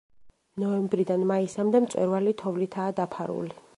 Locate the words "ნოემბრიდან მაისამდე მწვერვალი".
0.61-2.35